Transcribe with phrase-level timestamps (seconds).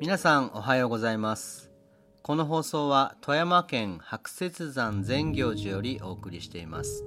[0.00, 1.72] 皆さんおはようございます。
[2.22, 7.04] この放送は富山県白雪山善行寺よりお送りしています。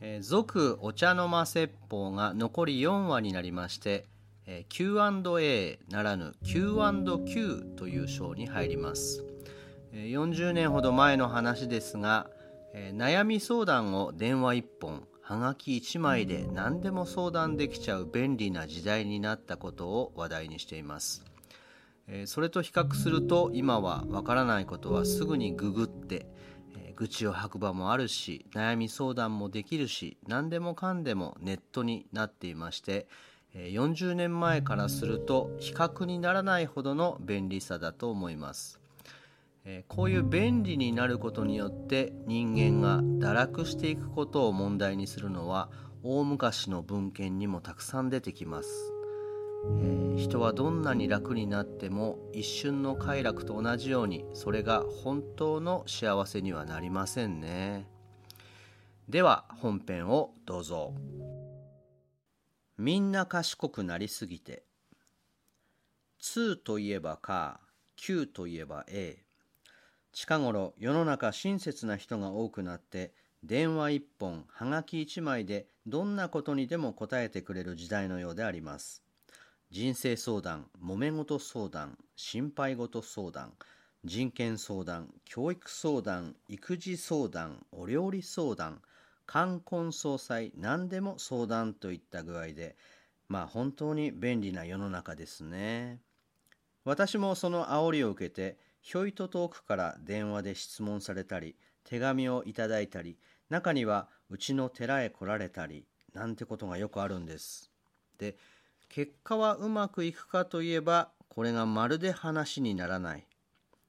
[0.00, 4.06] えー続お茶の間説法が残り4話になりまして
[4.46, 9.24] えー Q&A ならぬ Q&Q という章に入ります。
[9.92, 12.28] 40年ほど前の話ですが、
[12.72, 21.33] え悩み相談を電話1本はがき1枚で何でも相談できちゃう便利な時代になったことを話題にしています。
[22.06, 26.26] えそれと比較すると今はわからないことはすぐにググって、
[26.76, 33.06] え愚痴を吐く場もあるし悩み相談もできるし何でもかんでもネットになっていまして
[33.54, 38.80] 40年前からすると比較にならないほどの便利さだと思います。
[39.88, 45.70] こういう便利になることによって人間が堕落していくことを問題にするのは
[46.02, 48.93] 大昔の文献にもたくさん出てきます。
[50.16, 57.86] 人はどんなに楽になっても一瞬の快楽と同じようにそれが本当の幸せにはなりませんね。
[59.08, 60.94] では本編をどうぞ。
[62.76, 64.64] みんな賢くなりすぎて
[66.22, 67.60] 2といえばか
[67.98, 69.22] 9といえば A
[70.12, 73.12] 近頃世の中親切な人が多くなって
[73.44, 79.04] 電話一本はがき一枚でどんなことにでも答えてくれる時代のようであります。
[79.74, 83.54] 人生相談、揉め事相談、心配事相談、
[84.04, 88.80] 人権相談、教育相談、育児相談、お料理相談、
[89.26, 92.76] 冠婚葬祭、何でも相談といった具合で、
[93.26, 95.98] まあ本当に便利な世の中ですね。
[96.84, 103.18] 私もその煽りを受けて、ひょいと遠くから電話で質問されたり、手紙をいただいたり、
[103.50, 107.72] 中にはうちの寺へ来られたり、なんてことがよくあるんです。
[108.18, 108.36] で、
[108.94, 113.26] 結果はうまくいくかといえばこれがまるで話にならない。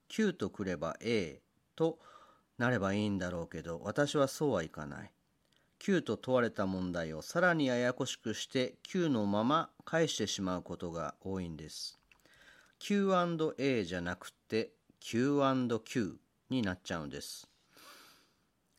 [0.10, 1.44] 9とくれば A
[1.76, 2.00] と
[2.58, 5.12] なればいいんだろうけど私はそうはいかない。
[5.80, 12.00] 9と問われた問題をさらにややこしくして9のまま返してしまうことが多いんです。
[12.80, 16.18] Q&A じゃなくて Q&Q
[16.50, 17.48] になっちゃうんです。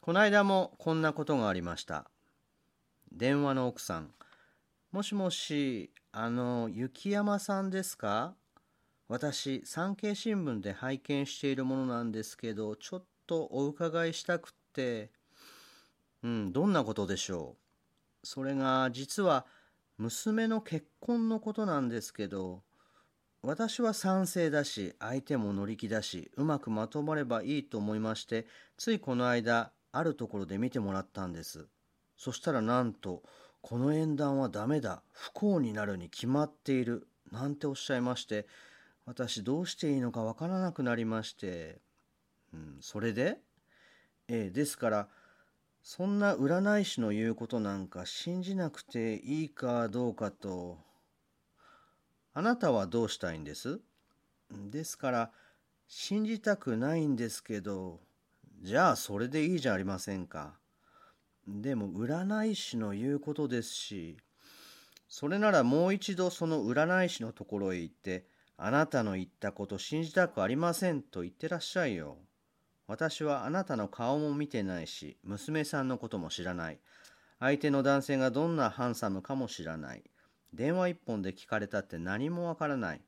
[0.01, 2.11] この間もこんなことがありました。
[3.13, 4.11] 電話の奥さん
[4.97, 8.37] もしもし、あの、雪山さんですか？
[9.07, 15.11] 私、産経新聞で拝見しているものなんですけど、ちょっとお伺いしたくって、
[16.23, 17.59] うん、どんなことでしょ
[18.23, 18.27] う？
[18.27, 19.45] それが、実は、
[19.99, 22.63] 娘の結婚のことなんですけど、
[23.43, 28.47] 私は賛成だし、相手も乗り気だし、うまくまとまればいいと思いまして、
[28.79, 31.69] ついこの間、あるところで見てもらったんです。
[32.17, 33.23] そしたらなんと、
[33.69, 38.47] この縁談はダメだ不幸になるに決まっているなんておっしゃいまして
[39.07, 41.81] 私どうしていいのかわからなくなりまして、
[42.55, 43.39] うん、それで？
[44.29, 45.09] ええですから
[45.83, 50.79] そんな占い師の言うことなんか信じなくていいかどうかと
[52.35, 53.81] あなたはどうしたいんです？
[54.71, 55.31] ですから
[55.89, 57.99] 信じたくないんですけど
[58.63, 60.55] じゃあそれでいいじゃありませんか。
[61.47, 64.17] でも占い師の言うことですし
[65.09, 68.27] それならもう一度その占い師のところへ行って
[68.59, 72.17] あなたの言ったこと信じたくありませんと言ってらっしゃいよ。
[72.89, 76.79] 私はあなたの顔も見てないし娘さんのことも知らない。
[77.39, 80.03] 相手の男性がどんなハンサムかも知らない。
[80.55, 83.01] 電話一本で聞かれたって何もわからない。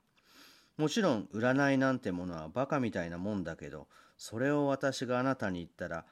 [0.77, 6.05] もちろん占いなんてものはバカみたいなもんだけどそれを私があなたに言ったら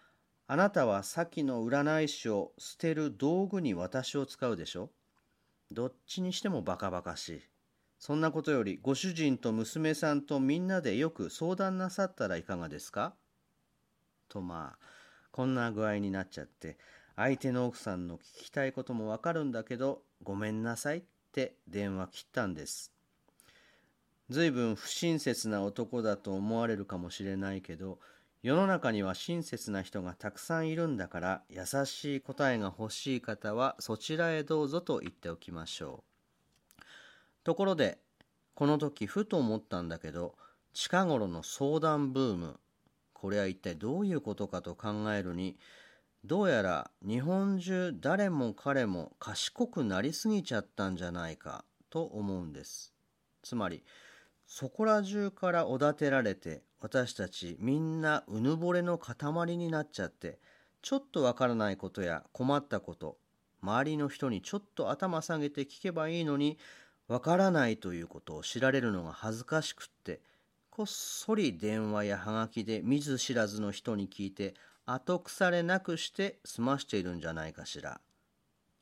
[0.49, 4.91] あなたは先の占い師を捨てる道具に私を使うでしょ？
[5.73, 7.41] どっちにしてもバカバカしい。
[7.99, 13.15] そんなことよりご主人と娘さんとみんなでよく相談なさったらいかがですか？
[14.29, 14.87] とまあ
[15.33, 16.79] こんな具合になっちゃって
[17.17, 21.03] 相手の奥さんの聞きたいこともわかるんだけどごめんなさいっ
[21.33, 22.93] て電話切ったんです。
[24.29, 27.99] 随分不親切な男だと思われるかもしれないけど
[28.47, 36.05] 世の中には親切な人がたくさんいるんだから優しい答えが欲しい方はそちらへどうぞと言っておきましょ
[36.79, 36.83] う。
[37.43, 37.99] ところで
[38.55, 40.37] この時ふと思ったんだけど
[40.75, 42.61] 近頃の相談ブーム
[43.15, 45.59] これは一体どういうことかと考えるに
[46.25, 52.95] どうやら日本中誰も彼も賢くなりすぎちゃったんじゃないかと思うんです。
[53.43, 53.83] つまり
[54.47, 60.39] そこら中からおだてられて私たちみんなうぬぼれの塊になっちゃって
[60.83, 63.19] ちょっとわからないことや困ったこと
[63.63, 66.59] 周りの人にちょっと頭下げて聞けばいいのに
[67.09, 70.21] わからないということを知られるのが恥ずかしくって
[70.71, 78.01] こっそり電話やはがきで見ず知らずの人に聞いて後腐れなくして済ましているんじゃないかしら。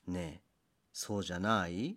[0.06, 0.42] ねえ、
[0.92, 1.96] そうじゃない？